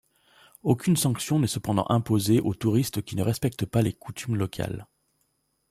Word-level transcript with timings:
Aucune 0.63 0.97
sanction 0.97 1.37
n'est 1.37 1.45
cependant 1.45 1.85
imposée 1.89 2.39
aux 2.39 2.55
touristes 2.55 3.03
qui 3.03 3.15
ne 3.15 3.21
respectent 3.21 3.67
pas 3.67 3.83
les 3.83 3.93
coutumes 3.93 4.35
locales. 4.35 4.87